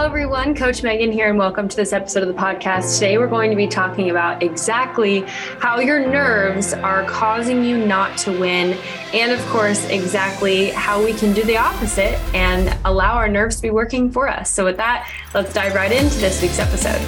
[0.00, 0.54] Hello, everyone.
[0.54, 2.94] Coach Megan here, and welcome to this episode of the podcast.
[2.94, 5.24] Today, we're going to be talking about exactly
[5.58, 8.78] how your nerves are causing you not to win,
[9.12, 13.62] and of course, exactly how we can do the opposite and allow our nerves to
[13.62, 14.50] be working for us.
[14.50, 17.02] So, with that, let's dive right into this week's episode.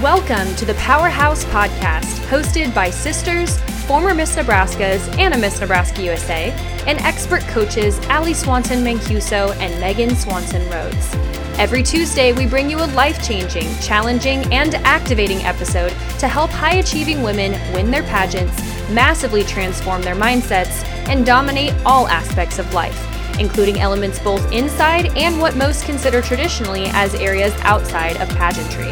[0.00, 6.04] Welcome to the Powerhouse Podcast, hosted by sisters, former Miss Nebraskas and a Miss Nebraska
[6.04, 6.52] USA,
[6.86, 11.16] and expert coaches Allie Swanson Mancuso and Megan Swanson Rhodes.
[11.60, 16.76] Every Tuesday, we bring you a life changing, challenging, and activating episode to help high
[16.76, 18.58] achieving women win their pageants,
[18.90, 22.98] massively transform their mindsets, and dominate all aspects of life,
[23.38, 28.88] including elements both inside and what most consider traditionally as areas outside of pageantry.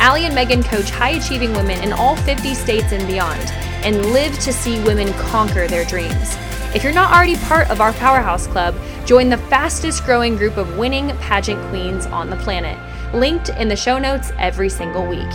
[0.00, 3.42] Allie and Megan coach high achieving women in all 50 states and beyond,
[3.84, 6.34] and live to see women conquer their dreams.
[6.74, 8.74] If you're not already part of our Powerhouse Club,
[9.06, 12.76] join the fastest growing group of winning pageant queens on the planet,
[13.14, 15.30] linked in the show notes every single week.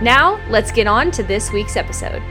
[0.00, 2.22] Now, let's get on to this week's episode.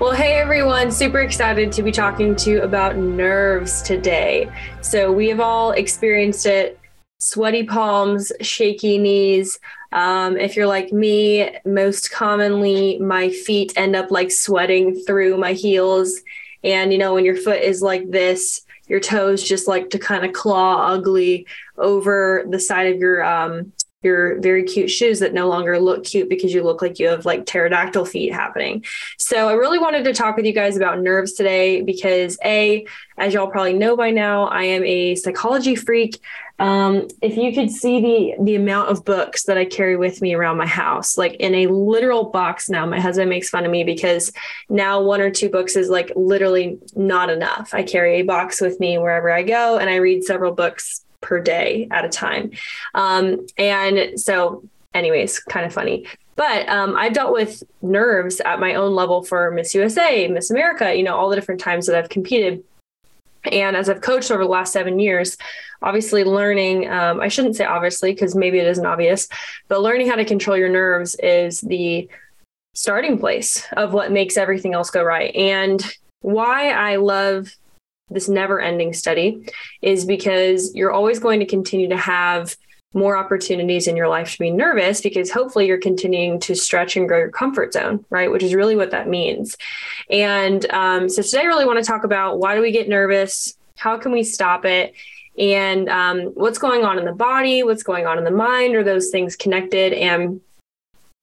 [0.00, 4.50] Well, hey everyone, super excited to be talking to you about nerves today.
[4.80, 6.79] So, we have all experienced it
[7.20, 9.58] sweaty palms, shaky knees,
[9.92, 15.52] um, if you're like me, most commonly my feet end up like sweating through my
[15.52, 16.20] heels.
[16.62, 20.24] And, you know, when your foot is like this, your toes just like to kind
[20.24, 21.46] of claw ugly
[21.76, 26.30] over the side of your um, your very cute shoes that no longer look cute
[26.30, 28.82] because you look like you have like pterodactyl feet happening.
[29.18, 32.86] So I really wanted to talk with you guys about nerves today because a,
[33.18, 36.18] as y'all probably know by now, I am a psychology freak.
[36.58, 40.34] Um, if you could see the the amount of books that I carry with me
[40.34, 43.84] around my house, like in a literal box now, my husband makes fun of me
[43.84, 44.32] because
[44.68, 47.72] now one or two books is like literally not enough.
[47.72, 51.40] I carry a box with me wherever I go, and I read several books per
[51.40, 52.50] day at a time.
[52.94, 56.06] Um, and so, anyways, kind of funny.
[56.36, 60.94] But um, I've dealt with nerves at my own level for Miss USA, Miss America,
[60.94, 62.64] you know, all the different times that I've competed.
[63.44, 65.36] And as I've coached over the last seven years,
[65.82, 69.28] obviously learning, um, I shouldn't say obviously, because maybe it isn't obvious,
[69.68, 72.08] but learning how to control your nerves is the
[72.74, 75.34] starting place of what makes everything else go right.
[75.34, 75.82] And
[76.22, 77.54] why I love
[78.10, 79.46] this never ending study
[79.82, 82.56] is because you're always going to continue to have
[82.92, 87.06] more opportunities in your life to be nervous because hopefully you're continuing to stretch and
[87.06, 88.30] grow your comfort zone, right?
[88.30, 89.56] Which is really what that means.
[90.10, 93.56] And um, so today, I really want to talk about why do we get nervous?
[93.76, 94.94] How can we stop it?
[95.38, 97.62] And um, what's going on in the body?
[97.62, 98.74] What's going on in the mind?
[98.74, 99.92] Are those things connected?
[99.92, 100.40] And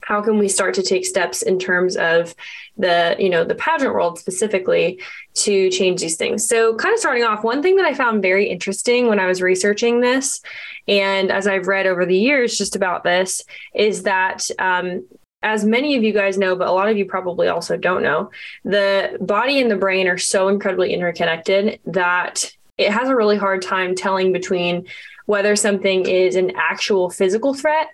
[0.08, 2.34] how can we start to take steps in terms of
[2.78, 4.98] the you know the pageant world specifically
[5.34, 6.48] to change these things?
[6.48, 9.42] So kind of starting off one thing that i found very interesting when i was
[9.42, 10.40] researching this
[10.86, 15.06] and as i've read over the years just about this is that um,
[15.42, 18.30] as many of you guys know, but a lot of you probably also don't know,
[18.64, 23.62] the body and the brain are so incredibly interconnected that it has a really hard
[23.62, 24.86] time telling between
[25.26, 27.88] whether something is an actual physical threat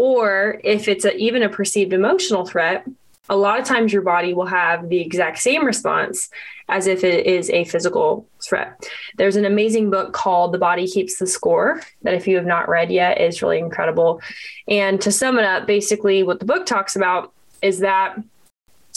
[0.00, 2.86] or if it's a, even a perceived emotional threat,
[3.28, 6.30] a lot of times your body will have the exact same response
[6.70, 8.82] as if it is a physical threat.
[9.18, 12.66] There's an amazing book called The Body Keeps the Score that, if you have not
[12.66, 14.22] read yet, is really incredible.
[14.66, 18.16] And to sum it up, basically, what the book talks about is that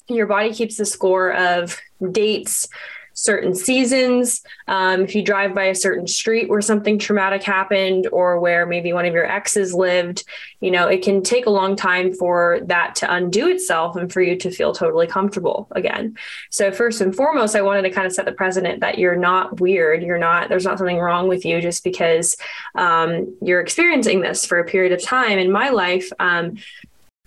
[0.08, 1.78] your body keeps the score of
[2.14, 2.70] dates,
[3.14, 4.42] certain seasons.
[4.68, 8.94] Um, if you drive by a certain street where something traumatic happened or where maybe
[8.94, 10.24] one of your exes lived,
[10.60, 14.22] you know, it can take a long time for that to undo itself and for
[14.22, 16.18] you to feel totally comfortable again.
[16.50, 19.60] So, first and foremost, I wanted to kind of set the precedent that you're not
[19.60, 20.04] weird.
[20.04, 22.36] You're not, there's not something wrong with you just because
[22.76, 25.38] um, you're experiencing this for a period of time.
[25.38, 26.58] In my life, um,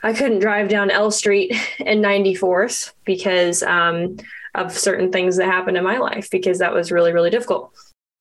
[0.03, 4.16] I couldn't drive down L Street in 94th because um,
[4.56, 7.72] of certain things that happened in my life because that was really, really difficult.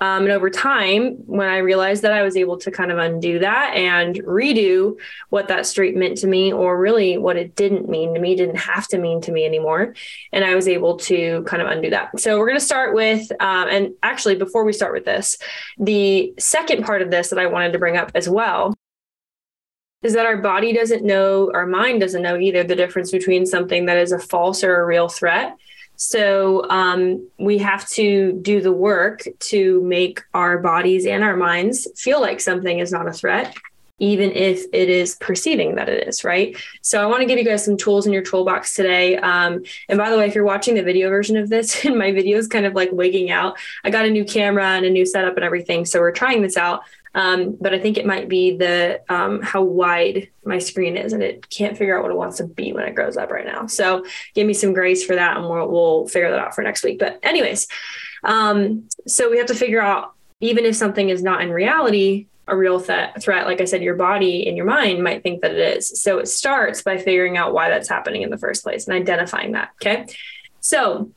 [0.02, 3.40] Um, and over time, when I realized that I was able to kind of undo
[3.40, 4.98] that and redo
[5.30, 8.58] what that street meant to me, or really what it didn't mean to me, didn't
[8.58, 9.96] have to mean to me anymore.
[10.34, 12.20] And I was able to kind of undo that.
[12.20, 15.38] So we're going to start with, um, and actually, before we start with this,
[15.78, 18.74] the second part of this that I wanted to bring up as well
[20.04, 23.86] is that our body doesn't know, our mind doesn't know either the difference between something
[23.86, 25.56] that is a false or a real threat
[25.96, 31.88] so um, we have to do the work to make our bodies and our minds
[31.96, 33.56] feel like something is not a threat
[34.00, 36.58] even if it is perceiving that it is, right?
[36.82, 39.16] So I want to give you guys some tools in your toolbox today.
[39.18, 42.12] Um, and by the way, if you're watching the video version of this and my
[42.12, 45.06] video is kind of like wigging out, I got a new camera and a new
[45.06, 45.86] setup and everything.
[45.86, 46.82] So we're trying this out.
[47.14, 51.24] Um, but I think it might be the um, how wide my screen is, and
[51.24, 53.68] it can't figure out what it wants to be when it grows up right now.
[53.68, 56.84] So give me some grace for that, and we'll, we'll figure that out for next
[56.84, 57.00] week.
[57.00, 57.68] But anyways,
[58.26, 62.56] um, so we have to figure out even if something is not in reality, a
[62.56, 65.78] real th- threat, like I said, your body and your mind might think that it
[65.78, 66.02] is.
[66.02, 69.54] So it starts by figuring out why that's happening in the first place and identifying
[69.54, 69.72] that.
[69.82, 70.06] Okay.
[70.60, 71.12] So,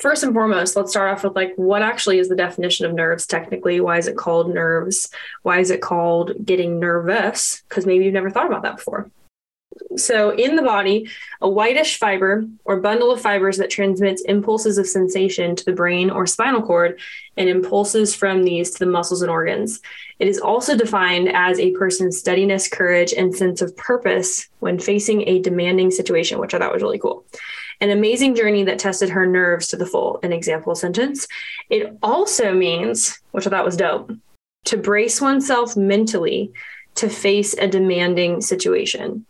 [0.00, 3.26] first and foremost, let's start off with like what actually is the definition of nerves
[3.26, 3.80] technically?
[3.80, 5.10] Why is it called nerves?
[5.42, 7.62] Why is it called getting nervous?
[7.68, 9.10] Because maybe you've never thought about that before.
[9.96, 11.08] So, in the body,
[11.40, 16.10] a whitish fiber or bundle of fibers that transmits impulses of sensation to the brain
[16.10, 17.00] or spinal cord
[17.36, 19.80] and impulses from these to the muscles and organs.
[20.18, 25.28] It is also defined as a person's steadiness, courage, and sense of purpose when facing
[25.28, 27.24] a demanding situation, which I thought was really cool.
[27.80, 31.28] An amazing journey that tested her nerves to the full, an example sentence.
[31.70, 34.12] It also means, which I thought was dope,
[34.64, 36.52] to brace oneself mentally
[36.96, 39.24] to face a demanding situation.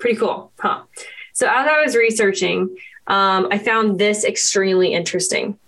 [0.00, 0.82] Pretty cool, huh?
[1.32, 2.76] So, as I was researching,
[3.06, 5.58] um, I found this extremely interesting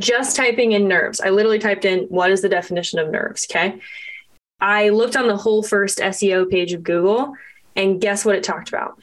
[0.00, 1.20] just typing in nerves.
[1.20, 3.80] I literally typed in what is the definition of nerves, okay?
[4.60, 7.34] I looked on the whole first SEO page of Google
[7.76, 9.00] and guess what it talked about?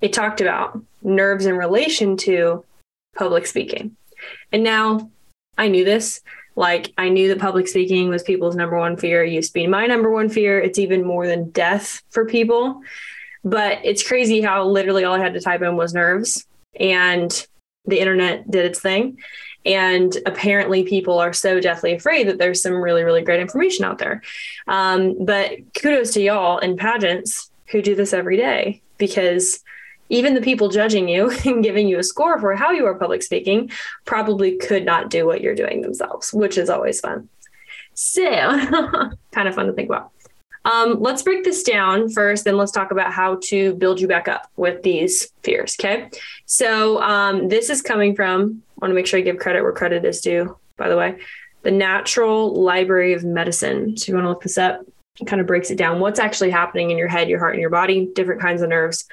[0.00, 2.64] It talked about nerves in relation to
[3.16, 3.96] public speaking.
[4.52, 5.10] And now
[5.56, 6.20] I knew this.
[6.54, 9.24] Like I knew that public speaking was people's number one fear.
[9.24, 10.60] It used to be my number one fear.
[10.60, 12.82] It's even more than death for people.
[13.44, 16.46] But it's crazy how literally all I had to type in was nerves
[16.78, 17.46] and
[17.86, 19.18] the internet did its thing.
[19.64, 23.98] And apparently, people are so deathly afraid that there's some really, really great information out
[23.98, 24.22] there.
[24.66, 29.60] Um, but kudos to y'all in pageants who do this every day because
[30.08, 33.22] even the people judging you and giving you a score for how you are public
[33.22, 33.70] speaking
[34.04, 37.28] probably could not do what you're doing themselves, which is always fun.
[37.94, 38.22] So,
[39.32, 40.10] kind of fun to think about.
[40.64, 44.28] Um, let's break this down first, then let's talk about how to build you back
[44.28, 45.76] up with these fears.
[45.78, 46.08] Okay.
[46.46, 49.72] So, um, this is coming from, I want to make sure I give credit where
[49.72, 51.18] credit is due, by the way,
[51.62, 53.96] the National Library of Medicine.
[53.96, 54.82] So, you want to look this up?
[55.20, 57.60] It kind of breaks it down what's actually happening in your head, your heart, and
[57.60, 59.04] your body, different kinds of nerves,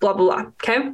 [0.00, 0.50] blah, blah, blah.
[0.62, 0.92] Okay.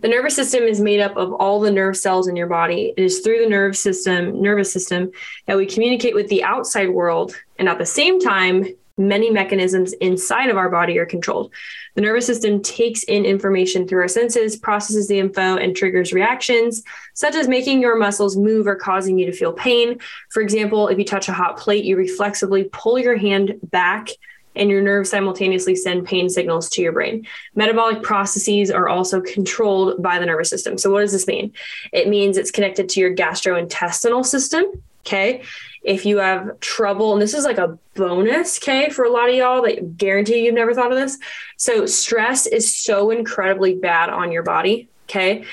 [0.00, 2.92] The nervous system is made up of all the nerve cells in your body.
[2.96, 5.10] It is through the nerve system, nervous system,
[5.46, 7.36] that we communicate with the outside world.
[7.58, 8.66] And at the same time,
[9.00, 11.52] many mechanisms inside of our body are controlled.
[11.94, 16.82] The nervous system takes in information through our senses, processes the info, and triggers reactions,
[17.14, 19.98] such as making your muscles move or causing you to feel pain.
[20.28, 24.10] For example, if you touch a hot plate, you reflexively pull your hand back
[24.56, 27.26] and your nerves simultaneously send pain signals to your brain.
[27.54, 30.76] Metabolic processes are also controlled by the nervous system.
[30.76, 31.52] So, what does this mean?
[31.92, 34.64] It means it's connected to your gastrointestinal system.
[35.06, 35.42] Okay
[35.82, 39.34] if you have trouble, and this is like a bonus, okay, for a lot of
[39.34, 41.18] y'all that guarantee you've never thought of this.
[41.56, 45.44] So, stress is so incredibly bad on your body, okay?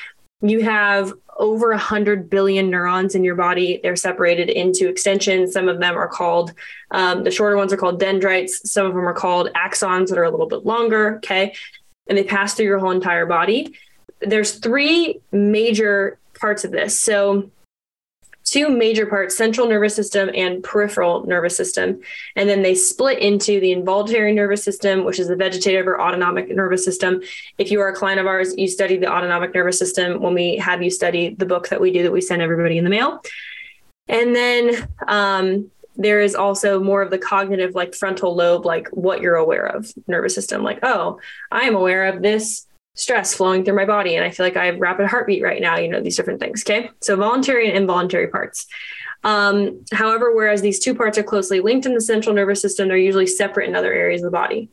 [0.41, 3.79] You have over 100 billion neurons in your body.
[3.81, 5.53] They're separated into extensions.
[5.53, 6.53] Some of them are called,
[6.91, 8.69] um, the shorter ones are called dendrites.
[8.69, 11.53] Some of them are called axons that are a little bit longer, okay?
[12.07, 13.75] And they pass through your whole entire body.
[14.19, 16.99] There's three major parts of this.
[16.99, 17.51] So,
[18.57, 22.01] two major parts central nervous system and peripheral nervous system.
[22.35, 26.49] And then they split into the involuntary nervous system, which is the vegetative or autonomic
[26.49, 27.21] nervous system.
[27.59, 30.57] If you are a client of ours, you study the autonomic nervous system when we
[30.57, 33.21] have you study the book that we do that we send everybody in the mail.
[34.07, 39.21] And then um, there is also more of the cognitive, like frontal lobe, like what
[39.21, 41.19] you're aware of nervous system, like, oh,
[41.51, 42.66] I am aware of this
[42.97, 45.77] stress flowing through my body and I feel like I have rapid heartbeat right now,
[45.77, 46.63] you know, these different things.
[46.63, 46.89] Okay.
[47.01, 48.67] So voluntary and involuntary parts.
[49.23, 52.97] Um, however, whereas these two parts are closely linked in the central nervous system, they're
[52.97, 54.69] usually separate in other areas of the body.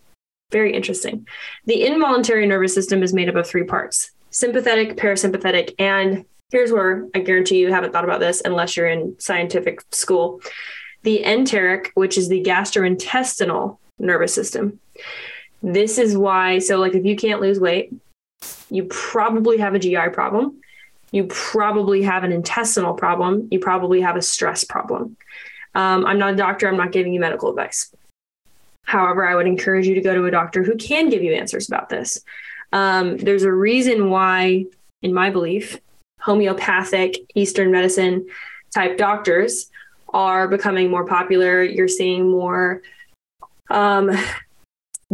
[0.51, 1.27] Very interesting.
[1.67, 7.07] The involuntary nervous system is made up of three parts sympathetic, parasympathetic, and here's where
[7.15, 10.41] I guarantee you haven't thought about this unless you're in scientific school
[11.05, 14.81] the enteric, which is the gastrointestinal nervous system.
[15.63, 17.93] This is why, so like if you can't lose weight,
[18.71, 20.61] you probably have a GI problem.
[21.11, 23.49] You probably have an intestinal problem.
[23.51, 25.17] You probably have a stress problem.
[25.75, 26.69] Um, I'm not a doctor.
[26.69, 27.95] I'm not giving you medical advice.
[28.85, 31.69] However, I would encourage you to go to a doctor who can give you answers
[31.69, 32.21] about this.
[32.73, 34.67] Um, there's a reason why,
[35.03, 35.79] in my belief,
[36.21, 38.27] homeopathic Eastern medicine
[38.75, 39.71] type doctors
[40.13, 41.63] are becoming more popular.
[41.63, 42.83] You're seeing more
[43.71, 44.11] um,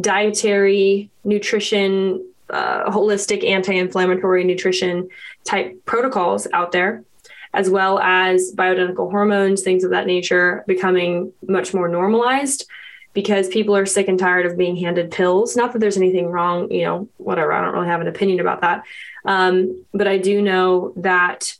[0.00, 5.08] dietary, nutrition, uh, holistic anti inflammatory nutrition
[5.44, 7.04] type protocols out there,
[7.52, 12.68] as well as bioidentical hormones, things of that nature, becoming much more normalized
[13.12, 15.56] because people are sick and tired of being handed pills.
[15.56, 17.52] Not that there's anything wrong, you know, whatever.
[17.52, 18.84] I don't really have an opinion about that.
[19.24, 21.52] Um, but I do know that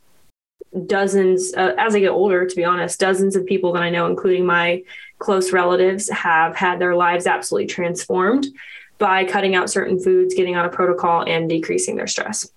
[0.87, 4.07] dozens, uh, as I get older, to be honest, dozens of people that I know,
[4.07, 4.83] including my
[5.19, 8.47] close relatives, have had their lives absolutely transformed
[9.01, 12.49] by cutting out certain foods, getting on a protocol, and decreasing their stress.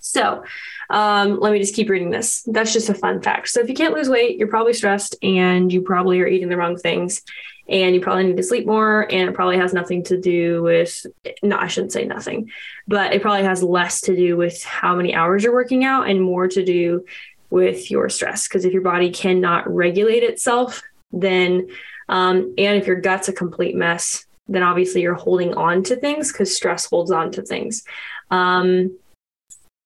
[0.00, 0.44] So,
[0.90, 2.42] um, let me just keep reading this.
[2.42, 3.48] That's just a fun fact.
[3.48, 6.56] So, if you can't lose weight, you're probably stressed and you probably are eating the
[6.56, 7.22] wrong things
[7.68, 11.04] and you probably need to sleep more and it probably has nothing to do with
[11.42, 12.50] no i shouldn't say nothing
[12.86, 16.22] but it probably has less to do with how many hours you're working out and
[16.22, 17.04] more to do
[17.50, 21.68] with your stress because if your body cannot regulate itself then
[22.08, 26.32] um, and if your gut's a complete mess then obviously you're holding on to things
[26.32, 27.84] because stress holds on to things.
[28.30, 28.98] Um,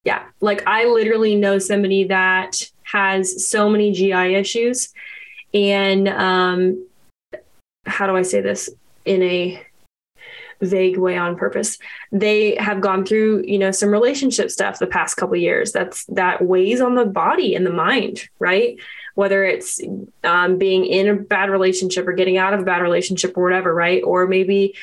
[0.04, 4.94] yeah like i literally know somebody that has so many gi issues
[5.52, 6.86] and um,
[7.86, 8.70] how do I say this
[9.04, 9.62] in a
[10.60, 11.78] vague way on purpose.
[12.12, 16.42] They have gone through you know some relationship stuff the past couple years that's that
[16.42, 18.78] weighs on the body and the mind right?
[19.14, 19.80] Whether it's
[20.24, 23.74] um, being in a bad relationship or getting out of a bad relationship or whatever
[23.74, 24.02] right?
[24.02, 24.74] Or maybe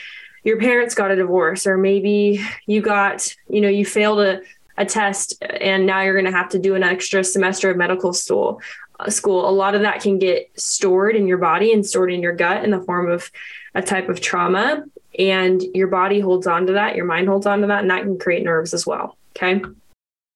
[0.43, 4.41] your parents got a divorce or maybe you got you know you failed a,
[4.77, 8.13] a test and now you're going to have to do an extra semester of medical
[8.13, 8.61] school
[9.09, 12.33] school, a lot of that can get stored in your body and stored in your
[12.33, 13.31] gut in the form of
[13.75, 14.83] a type of trauma.
[15.17, 18.03] And your body holds on to that, your mind holds on to that, and that
[18.03, 19.17] can create nerves as well.
[19.35, 19.61] Okay.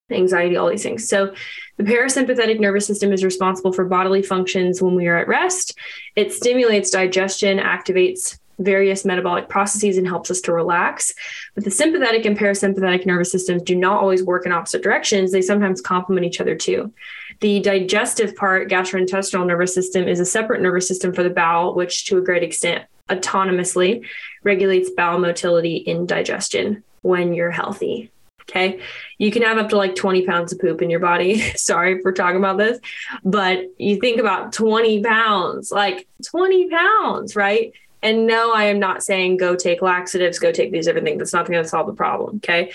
[0.09, 1.07] Anxiety, all these things.
[1.07, 1.33] So,
[1.77, 5.77] the parasympathetic nervous system is responsible for bodily functions when we are at rest.
[6.15, 11.13] It stimulates digestion, activates various metabolic processes and helps us to relax.
[11.55, 15.31] But the sympathetic and parasympathetic nervous systems do not always work in opposite directions.
[15.31, 16.93] They sometimes complement each other too.
[17.39, 22.05] The digestive part, gastrointestinal nervous system, is a separate nervous system for the bowel, which
[22.05, 24.05] to a great extent autonomously
[24.43, 28.11] regulates bowel motility in digestion when you're healthy.
[28.43, 28.81] Okay.
[29.17, 31.39] You can have up to like 20 pounds of poop in your body.
[31.55, 32.79] Sorry for talking about this,
[33.23, 37.71] but you think about 20 pounds, like 20 pounds, right?
[38.03, 41.19] And no, I am not saying go take laxatives, go take these things.
[41.19, 42.37] That's not going to solve the problem.
[42.37, 42.71] Okay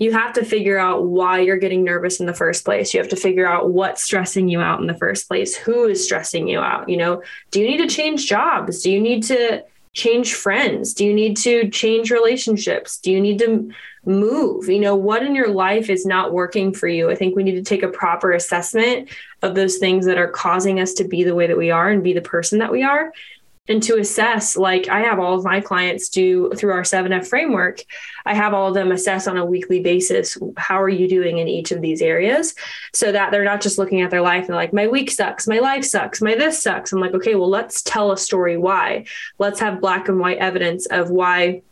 [0.00, 2.92] you have to figure out why you're getting nervous in the first place.
[2.92, 5.54] You have to figure out what's stressing you out in the first place.
[5.54, 6.88] Who is stressing you out?
[6.88, 8.82] You know, do you need to change jobs?
[8.82, 10.94] Do you need to change friends?
[10.94, 12.98] Do you need to change relationships?
[12.98, 13.70] Do you need to
[14.06, 14.70] move?
[14.70, 17.10] You know, what in your life is not working for you?
[17.10, 19.10] I think we need to take a proper assessment
[19.42, 22.02] of those things that are causing us to be the way that we are and
[22.02, 23.12] be the person that we are
[23.70, 27.82] and to assess like i have all of my clients do through our 7f framework.
[28.26, 31.48] I have all of them assess on a weekly basis how are you doing in
[31.48, 32.54] each of these areas?
[32.92, 35.60] So that they're not just looking at their life and like my week sucks my
[35.60, 36.92] life sucks my this sucks.
[36.92, 39.06] I'm like okay well let's tell a story why.
[39.38, 41.62] Let's have black and white evidence of why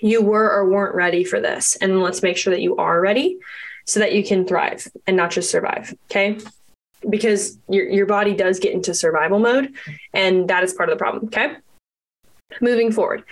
[0.00, 3.38] you were or weren't ready for this and let's make sure that you are ready
[3.84, 5.94] so that you can thrive and not just survive.
[6.06, 6.38] Okay
[7.08, 9.74] because your your body does get into survival mode
[10.12, 11.56] and that is part of the problem okay?
[12.60, 13.24] Moving forward.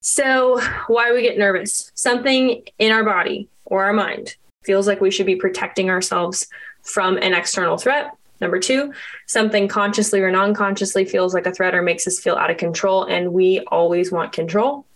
[0.00, 1.90] So why we get nervous?
[1.94, 6.46] Something in our body or our mind feels like we should be protecting ourselves
[6.82, 8.12] from an external threat.
[8.40, 8.92] Number two
[9.26, 13.04] something consciously or non-consciously feels like a threat or makes us feel out of control
[13.04, 14.86] and we always want control.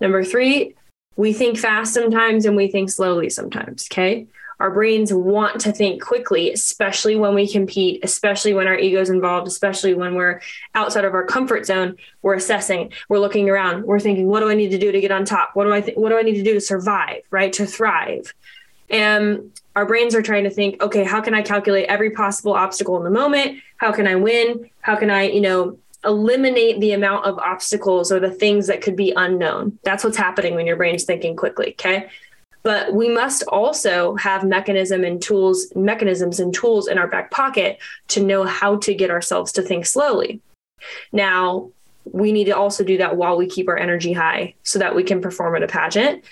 [0.00, 0.74] Number three
[1.16, 4.26] we think fast sometimes and we think slowly sometimes okay
[4.60, 9.46] our brains want to think quickly, especially when we compete, especially when our ego's involved,
[9.46, 10.40] especially when we're
[10.74, 11.96] outside of our comfort zone.
[12.22, 15.12] We're assessing, we're looking around, we're thinking, what do I need to do to get
[15.12, 15.50] on top?
[15.54, 17.52] What do I th- what do I need to do to survive, right?
[17.54, 18.34] To thrive.
[18.90, 22.96] And our brains are trying to think, okay, how can I calculate every possible obstacle
[22.96, 23.60] in the moment?
[23.76, 24.70] How can I win?
[24.80, 28.96] How can I, you know, eliminate the amount of obstacles or the things that could
[28.96, 29.78] be unknown?
[29.84, 31.72] That's what's happening when your brain's thinking quickly.
[31.72, 32.08] Okay
[32.62, 37.78] but we must also have mechanism and tools mechanisms and tools in our back pocket
[38.08, 40.40] to know how to get ourselves to think slowly.
[41.12, 41.70] Now
[42.04, 45.02] we need to also do that while we keep our energy high so that we
[45.02, 46.24] can perform at a pageant.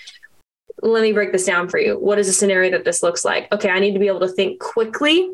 [0.81, 1.97] Let me break this down for you.
[1.97, 3.51] What is a scenario that this looks like?
[3.51, 5.31] Okay i need to be able to think quickly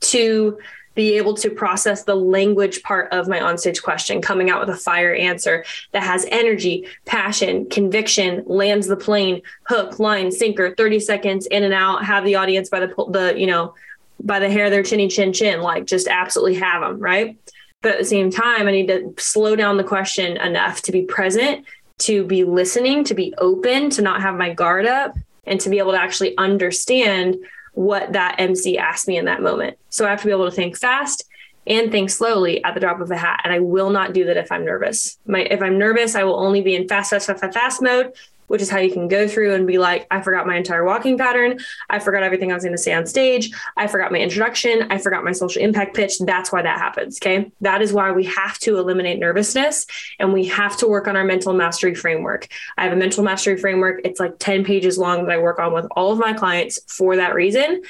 [0.00, 0.58] to
[0.94, 4.78] be able to process the language part of my onstage question, coming out with a
[4.78, 11.46] fire answer that has energy, passion, conviction, lands the plane, hook, line, sinker, 30 seconds
[11.46, 13.74] in and out, have the audience by the, the you know,
[14.22, 17.38] by the hair of their chinny chin chin, like just absolutely have them, right?
[17.82, 21.02] But at the same time, I need to slow down the question enough to be
[21.02, 21.64] present,
[22.00, 25.16] to be listening, to be open, to not have my guard up,
[25.46, 27.36] and to be able to actually understand
[27.80, 29.78] what that MC asked me in that moment.
[29.88, 31.24] So I have to be able to think fast
[31.66, 33.40] and think slowly at the drop of a hat.
[33.42, 35.18] And I will not do that if I'm nervous.
[35.24, 38.12] My if I'm nervous, I will only be in fast, fast, fast, fast, fast mode
[38.50, 41.16] which is how you can go through and be like, I forgot my entire walking
[41.16, 41.60] pattern.
[41.88, 43.52] I forgot everything I was going to say on stage.
[43.76, 44.90] I forgot my introduction.
[44.90, 46.18] I forgot my social impact pitch.
[46.18, 47.20] That's why that happens.
[47.22, 47.52] Okay.
[47.60, 49.86] That is why we have to eliminate nervousness
[50.18, 52.48] and we have to work on our mental mastery framework.
[52.76, 54.00] I have a mental mastery framework.
[54.02, 57.14] It's like 10 pages long that I work on with all of my clients for
[57.14, 57.82] that reason.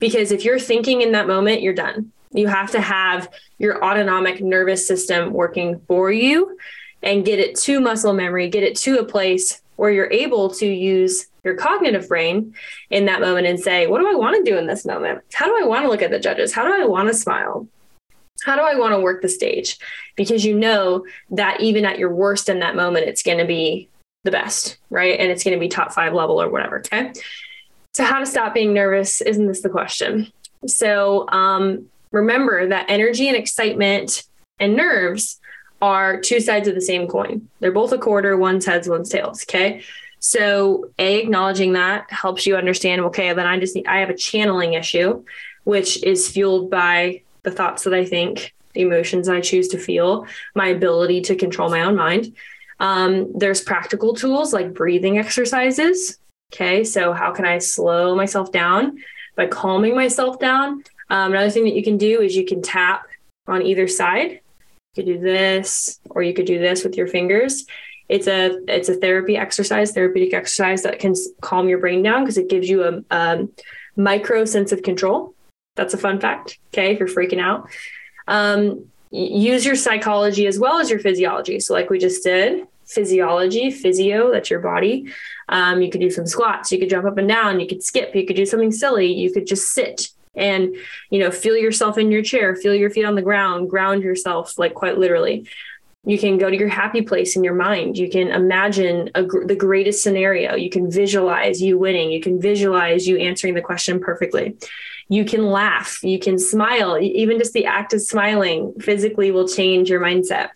[0.00, 2.10] Because if you're thinking in that moment, you're done.
[2.32, 3.28] You have to have
[3.58, 6.58] your autonomic nervous system working for you
[7.04, 10.66] and get it to muscle memory, get it to a place where you're able to
[10.66, 12.54] use your cognitive brain
[12.90, 15.22] in that moment and say, what do I want to do in this moment?
[15.32, 16.52] How do I want to look at the judges?
[16.52, 17.66] How do I want to smile?
[18.44, 19.78] How do I want to work the stage?
[20.16, 23.88] Because you know that even at your worst in that moment, it's going to be
[24.24, 25.18] the best, right?
[25.18, 26.78] And it's going to be top five level or whatever.
[26.78, 27.12] Okay.
[27.94, 29.20] So, how to stop being nervous?
[29.20, 30.32] Isn't this the question?
[30.66, 34.24] So, um, remember that energy and excitement
[34.58, 35.40] and nerves
[35.82, 37.48] are two sides of the same coin.
[37.58, 39.42] They're both a quarter, one's heads, one's tails.
[39.42, 39.82] Okay.
[40.20, 44.16] So a acknowledging that helps you understand, okay, then I just need I have a
[44.16, 45.24] channeling issue,
[45.64, 50.26] which is fueled by the thoughts that I think, the emotions I choose to feel,
[50.54, 52.36] my ability to control my own mind.
[52.78, 56.18] Um, there's practical tools like breathing exercises.
[56.54, 56.84] Okay.
[56.84, 58.98] So how can I slow myself down
[59.34, 60.84] by calming myself down?
[61.10, 63.08] Um, another thing that you can do is you can tap
[63.48, 64.38] on either side
[64.94, 67.66] you could do this or you could do this with your fingers.
[68.08, 72.36] It's a it's a therapy exercise therapeutic exercise that can calm your brain down because
[72.36, 73.48] it gives you a,
[73.94, 75.34] micro sense of control.
[75.76, 77.68] That's a fun fact okay if you're freaking out.
[78.26, 81.60] Um, use your psychology as well as your physiology.
[81.60, 85.10] So like we just did physiology physio that's your body.
[85.48, 88.14] Um, you could do some squats you could jump up and down you could skip
[88.14, 90.74] you could do something silly you could just sit and
[91.10, 94.58] you know feel yourself in your chair feel your feet on the ground ground yourself
[94.58, 95.46] like quite literally.
[96.04, 97.96] You can go to your happy place in your mind.
[97.96, 100.56] You can imagine the greatest scenario.
[100.56, 102.10] You can visualize you winning.
[102.10, 104.56] You can visualize you answering the question perfectly.
[105.08, 106.02] You can laugh.
[106.02, 106.98] You can smile.
[106.98, 110.48] Even just the act of smiling physically will change your mindset.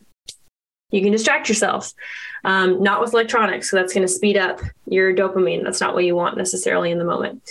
[0.90, 1.92] You can distract yourself
[2.44, 5.62] um, not with electronics so that's going to speed up your dopamine.
[5.62, 7.42] That's not what you want necessarily in the moment.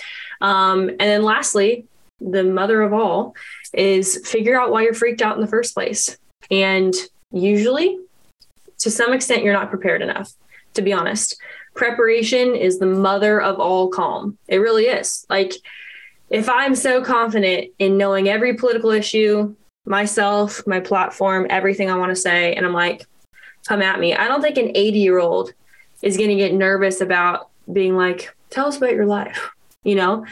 [0.41, 1.85] Um, and then lastly
[2.19, 3.35] the mother of all
[3.73, 6.17] is figure out why you're freaked out in the first place.
[6.49, 6.93] And
[7.31, 7.99] usually,
[8.79, 10.31] to some extent, you're not prepared enough,
[10.73, 11.39] to be honest.
[11.73, 14.37] Preparation is the mother of all calm.
[14.47, 15.25] It really is.
[15.29, 15.53] Like,
[16.29, 22.09] if I'm so confident in knowing every political issue, myself, my platform, everything I want
[22.09, 23.05] to say, and I'm like,
[23.67, 24.13] come at me.
[24.15, 25.53] I don't think an 80 year old
[26.01, 29.49] is going to get nervous about being like, tell us about your life.
[29.83, 30.25] You know,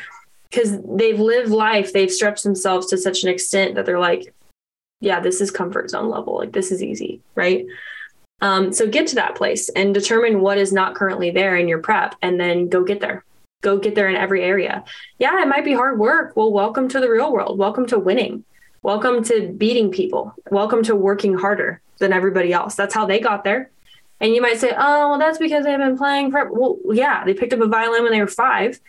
[0.53, 4.33] because they've lived life, they've stretched themselves to such an extent that they're like,
[4.99, 6.37] yeah, this is comfort zone level.
[6.37, 7.65] Like this is easy, right?
[8.41, 11.79] Um, so get to that place and determine what is not currently there in your
[11.79, 13.23] prep and then go get there.
[13.61, 14.83] Go get there in every area.
[15.17, 16.35] Yeah, it might be hard work.
[16.35, 17.57] Well, welcome to the real world.
[17.57, 18.43] Welcome to winning.
[18.83, 20.35] Welcome to beating people.
[20.51, 22.75] Welcome to working harder than everybody else.
[22.75, 23.71] That's how they got there.
[24.19, 27.33] And you might say, oh, well, that's because they've been playing for, well, yeah, they
[27.33, 28.79] picked up a violin when they were five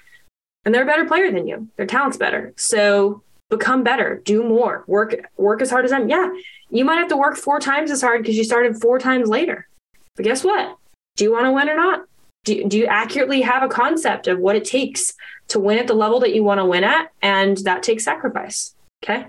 [0.65, 1.69] and they're a better player than you.
[1.77, 2.53] Their talent's better.
[2.57, 6.09] So become better, do more, work work as hard as them.
[6.09, 6.33] Yeah,
[6.71, 9.69] you might have to work four times as hard because you started four times later.
[10.17, 10.77] But guess what?
[11.17, 12.07] Do you want to win or not?
[12.45, 15.15] Do, do you accurately have a concept of what it takes
[15.49, 17.11] to win at the level that you want to win at?
[17.23, 18.75] And that takes sacrifice.
[19.03, 19.27] Okay.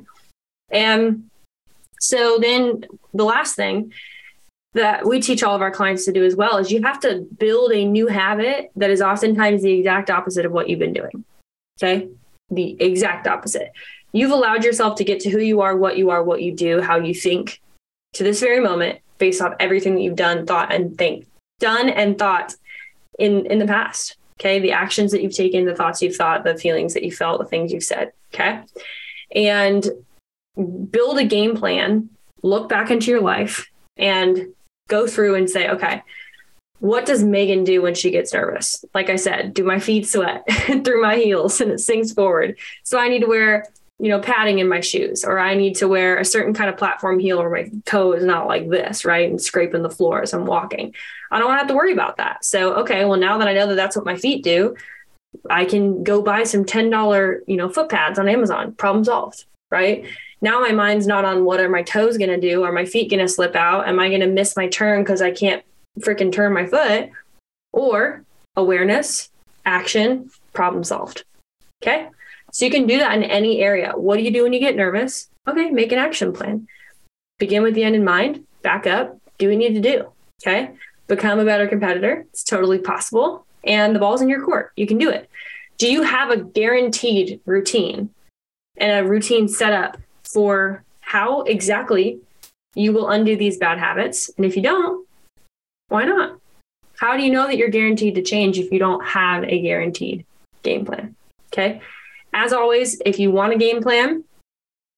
[0.69, 1.29] And
[1.99, 3.93] so then the last thing
[4.75, 7.25] that we teach all of our clients to do as well is you have to
[7.39, 11.23] build a new habit that is oftentimes the exact opposite of what you've been doing.
[11.81, 12.09] Okay.
[12.49, 13.71] The exact opposite.
[14.11, 16.81] You've allowed yourself to get to who you are, what you are, what you do,
[16.81, 17.61] how you think
[18.13, 21.25] to this very moment based off everything that you've done, thought, and think,
[21.59, 22.53] done and thought
[23.17, 24.17] in, in the past.
[24.41, 24.59] Okay.
[24.59, 27.47] The actions that you've taken, the thoughts you've thought, the feelings that you felt, the
[27.47, 28.11] things you've said.
[28.33, 28.61] Okay.
[29.33, 29.87] And
[30.91, 32.09] build a game plan,
[32.43, 34.53] look back into your life and
[34.87, 36.03] go through and say, okay,
[36.79, 38.83] what does Megan do when she gets nervous?
[38.93, 40.45] Like I said, do my feet sweat
[40.83, 42.57] through my heels and it sinks forward?
[42.83, 43.65] So I need to wear,
[43.97, 46.77] you know, padding in my shoes, or I need to wear a certain kind of
[46.77, 49.29] platform heel where my toe is not like this, right?
[49.29, 50.93] And scraping the floor as I'm walking.
[51.31, 52.43] I don't want to have to worry about that.
[52.43, 54.75] So, okay, well, now that I know that that's what my feet do,
[55.49, 58.73] I can go buy some $10, you know, foot pads on Amazon.
[58.73, 60.05] Problem solved, right?
[60.41, 62.63] Now my mind's not on what are my toes going to do?
[62.63, 63.87] Are my feet going to slip out?
[63.87, 65.63] Am I going to miss my turn because I can't
[65.99, 67.09] freaking turn my foot?
[67.71, 68.23] Or
[68.55, 69.29] awareness,
[69.65, 71.23] action, problem solved.
[71.83, 72.07] Okay.
[72.51, 73.93] So you can do that in any area.
[73.95, 75.29] What do you do when you get nervous?
[75.47, 76.67] Okay, make an action plan.
[77.37, 80.11] Begin with the end in mind, back up, do what you need to do.
[80.41, 80.71] Okay.
[81.07, 82.25] Become a better competitor.
[82.31, 83.45] It's totally possible.
[83.63, 84.71] And the ball's in your court.
[84.75, 85.29] You can do it.
[85.77, 88.09] Do you have a guaranteed routine
[88.77, 89.97] and a routine set up
[90.35, 92.19] for how exactly
[92.75, 94.29] you will undo these bad habits?
[94.35, 95.07] And if you don't,
[95.87, 96.37] why not?
[96.97, 100.25] How do you know that you're guaranteed to change if you don't have a guaranteed
[100.61, 101.15] game plan?
[101.53, 101.81] Okay.
[102.33, 104.25] As always, if you want a game plan,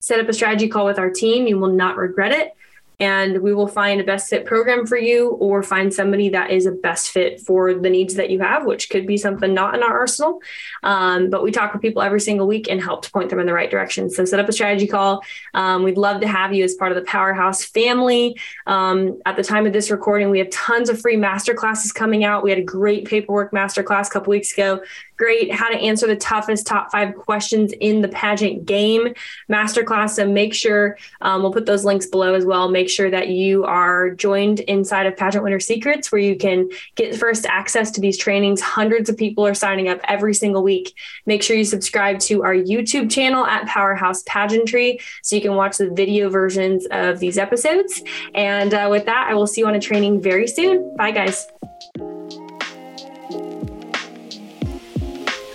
[0.01, 1.45] set up a strategy call with our team.
[1.45, 2.53] You will not regret it
[2.99, 6.65] and we will find a best fit program for you or find somebody that is
[6.65, 9.83] a best fit for the needs that you have, which could be something not in
[9.83, 10.41] our arsenal.
[10.81, 13.45] Um, but we talk with people every single week and help to point them in
[13.45, 14.09] the right direction.
[14.09, 15.21] So set up a strategy call.
[15.53, 18.39] Um, we'd love to have you as part of the Powerhouse family.
[18.65, 22.23] Um, at the time of this recording, we have tons of free master classes coming
[22.23, 22.43] out.
[22.43, 24.81] We had a great paperwork master class a couple weeks ago
[25.17, 29.13] great how to answer the toughest top five questions in the pageant game
[29.49, 30.11] masterclass.
[30.11, 32.69] So make sure um, we'll put those links below as well.
[32.69, 37.15] Make sure that you are joined inside of Pageant Winner Secrets, where you can get
[37.15, 38.61] first access to these trainings.
[38.61, 40.93] Hundreds of people are signing up every single week.
[41.25, 45.77] Make sure you subscribe to our YouTube channel at Powerhouse Pageantry so you can watch
[45.77, 48.01] the video versions of these episodes.
[48.33, 50.95] And uh, with that, I will see you on a training very soon.
[50.95, 51.47] Bye, guys.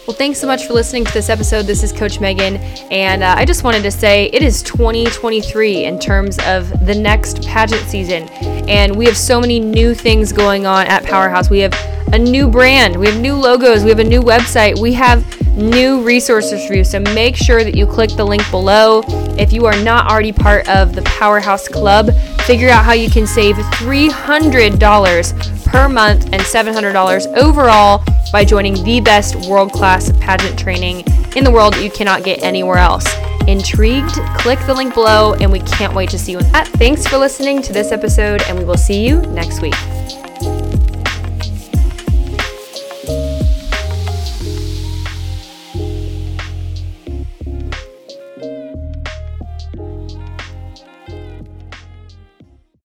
[0.05, 1.63] Well, thanks so much for listening to this episode.
[1.63, 2.57] This is Coach Megan,
[2.91, 7.47] and uh, I just wanted to say it is 2023 in terms of the next
[7.47, 8.29] pageant season,
[8.69, 11.51] and we have so many new things going on at Powerhouse.
[11.51, 11.73] We have
[12.13, 15.25] a new brand, we have new logos, we have a new website, we have
[15.57, 16.83] new resources for you.
[16.83, 19.03] So make sure that you click the link below.
[19.39, 22.11] If you are not already part of the Powerhouse Club,
[22.43, 29.01] figure out how you can save $300 per month and $700 overall by joining the
[29.01, 31.05] best world class pageant training
[31.37, 33.07] in the world that you cannot get anywhere else.
[33.47, 34.15] Intrigued?
[34.39, 36.69] Click the link below, and we can't wait to see you in that.
[36.69, 39.75] Thanks for listening to this episode, and we will see you next week.